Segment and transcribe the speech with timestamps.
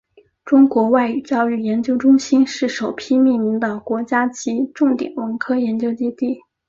[0.43, 6.39] 中国外语教育研究中心是首批命名的国家级重点文科研究基地。